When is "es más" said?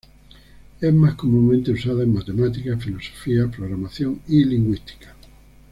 0.81-1.13